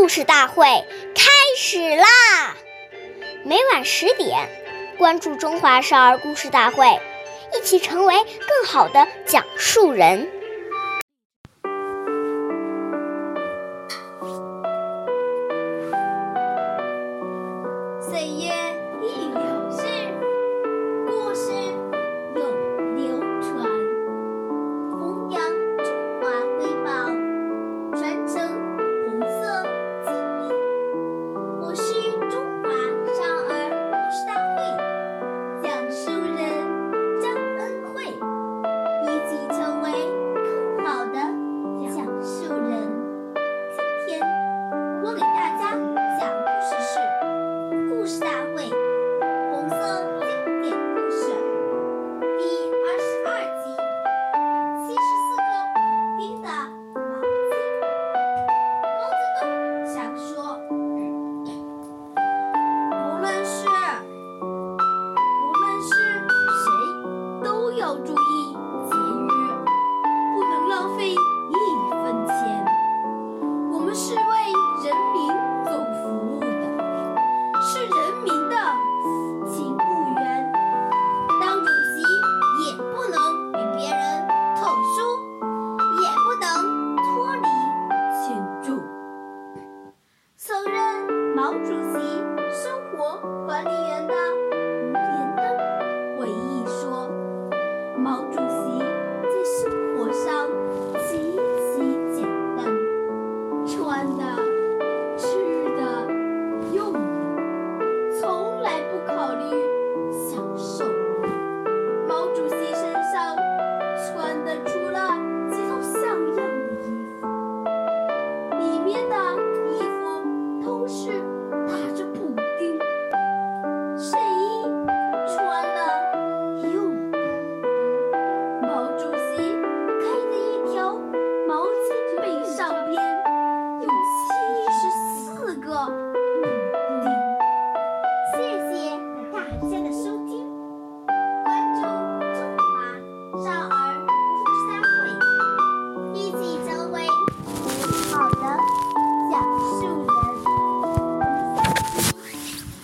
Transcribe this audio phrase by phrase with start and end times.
[0.00, 0.64] 故事大会
[1.14, 2.56] 开始啦！
[3.44, 4.48] 每晚十点，
[4.96, 6.86] 关注《中华少儿故事大会》，
[7.54, 10.26] 一起成为更好的讲述人。
[18.00, 18.54] 岁月
[19.02, 19.49] 一。
[67.90, 68.99] 要注意。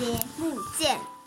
[0.00, 0.06] 节
[0.38, 1.19] 目见。